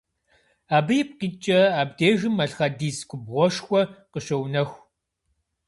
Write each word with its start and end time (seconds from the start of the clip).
Абы 0.75 0.93
ипкъ 1.01 1.21
иткӏэ 1.27 1.59
абдежым 1.81 2.33
малъхъэдис 2.37 2.97
губгъуэшхуэ 3.09 3.81
къыщоунэху. 4.11 4.81